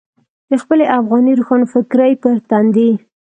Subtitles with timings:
[0.49, 2.91] د خپلې افغاني روښانفکرۍ پر تندي.